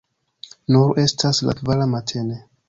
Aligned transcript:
Nur 0.75 1.01
estas 1.03 1.43
la 1.49 1.55
kvara 1.61 1.89
matene. 1.93 2.41